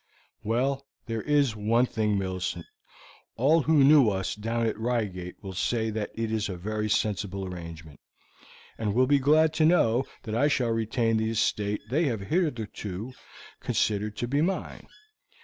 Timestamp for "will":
5.43-5.53, 8.95-9.05